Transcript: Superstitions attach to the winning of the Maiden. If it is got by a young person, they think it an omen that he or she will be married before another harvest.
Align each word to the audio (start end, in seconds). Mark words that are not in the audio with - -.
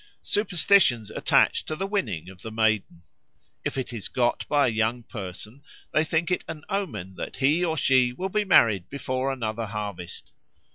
Superstitions 0.23 1.11
attach 1.11 1.63
to 1.65 1.75
the 1.75 1.85
winning 1.85 2.27
of 2.27 2.41
the 2.41 2.49
Maiden. 2.51 3.03
If 3.63 3.77
it 3.77 3.93
is 3.93 4.07
got 4.07 4.47
by 4.47 4.65
a 4.65 4.69
young 4.71 5.03
person, 5.03 5.61
they 5.93 6.03
think 6.03 6.31
it 6.31 6.43
an 6.47 6.63
omen 6.69 7.13
that 7.17 7.37
he 7.37 7.63
or 7.63 7.77
she 7.77 8.11
will 8.11 8.27
be 8.29 8.43
married 8.43 8.89
before 8.89 9.31
another 9.31 9.67
harvest. 9.67 10.31